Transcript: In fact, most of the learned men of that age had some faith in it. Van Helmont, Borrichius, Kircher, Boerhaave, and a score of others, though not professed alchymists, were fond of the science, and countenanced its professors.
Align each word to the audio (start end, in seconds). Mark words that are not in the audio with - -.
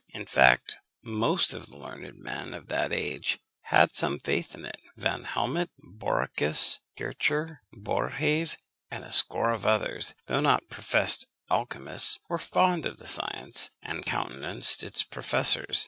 In 0.09 0.25
fact, 0.25 0.77
most 1.03 1.53
of 1.53 1.67
the 1.67 1.77
learned 1.77 2.17
men 2.17 2.55
of 2.55 2.69
that 2.69 2.91
age 2.91 3.37
had 3.65 3.91
some 3.91 4.17
faith 4.17 4.55
in 4.55 4.65
it. 4.65 4.81
Van 4.97 5.25
Helmont, 5.25 5.69
Borrichius, 5.79 6.79
Kircher, 6.97 7.61
Boerhaave, 7.71 8.57
and 8.89 9.03
a 9.03 9.11
score 9.11 9.51
of 9.51 9.63
others, 9.67 10.15
though 10.25 10.41
not 10.41 10.67
professed 10.71 11.27
alchymists, 11.51 12.17
were 12.29 12.39
fond 12.39 12.87
of 12.87 12.97
the 12.97 13.05
science, 13.05 13.69
and 13.83 14.03
countenanced 14.03 14.81
its 14.83 15.03
professors. 15.03 15.79